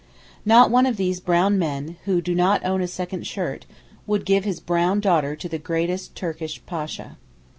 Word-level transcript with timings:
Not 0.47 0.71
one 0.71 0.87
of 0.87 0.97
these 0.97 1.19
brown 1.19 1.59
men, 1.59 1.95
who 2.05 2.21
do 2.23 2.33
not 2.33 2.65
own 2.65 2.81
a 2.81 2.87
second 2.87 3.27
shirt, 3.27 3.67
would 4.07 4.25
give 4.25 4.45
his 4.45 4.59
brown 4.59 4.99
daughter 4.99 5.35
to 5.35 5.47
the 5.47 5.59
greatest 5.59 6.15
Turkish 6.15 6.59
Pasha. 6.65 7.17